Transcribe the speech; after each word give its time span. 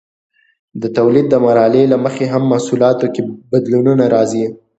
د 0.81 0.83
تولید 0.97 1.25
د 1.29 1.35
مرحلې 1.45 1.83
له 1.91 1.97
مخې 2.03 2.25
هم 2.33 2.43
په 2.45 2.49
محصولاتو 2.51 3.05
کې 3.13 3.21
بدلونونه 3.51 4.03
راځي. 4.15 4.45